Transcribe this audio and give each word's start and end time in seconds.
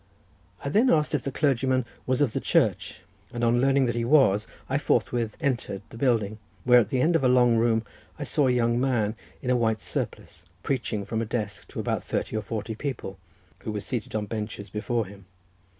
I 0.65 0.69
then 0.69 0.89
asked 0.89 1.13
if 1.13 1.21
the 1.21 1.31
clergyman 1.31 1.85
was 2.07 2.21
of 2.21 2.33
the 2.33 2.39
Church, 2.39 3.01
and 3.31 3.43
on 3.43 3.61
learning 3.61 3.85
that 3.85 3.93
he 3.93 4.03
was, 4.03 4.47
I 4.67 4.79
forthwith 4.79 5.37
entered 5.39 5.83
the 5.91 5.97
building, 5.99 6.39
where 6.63 6.79
in 6.79 6.85
one 6.87 6.97
end 7.01 7.15
of 7.15 7.23
a 7.23 7.27
long 7.27 7.55
room 7.57 7.85
I 8.17 8.23
saw 8.23 8.47
a 8.47 8.51
young 8.51 8.81
man 8.81 9.15
in 9.43 9.51
a 9.51 9.55
white 9.55 9.79
surplice 9.79 10.43
preaching 10.63 11.05
from 11.05 11.21
a 11.21 11.25
desk 11.25 11.67
to 11.67 11.79
about 11.79 12.01
thirty 12.01 12.35
or 12.35 12.41
forty 12.41 12.73
people, 12.73 13.19
who 13.59 13.71
were 13.71 13.79
seated 13.79 14.15
on 14.15 14.25
benches 14.25 14.71
before 14.71 15.05
him. 15.05 15.25